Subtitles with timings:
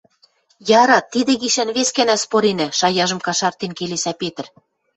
[0.81, 4.45] —Яра, тидӹ гишӓн вес гӓнӓ споренӓ,— шаяжым кашартен келесӓ Петр.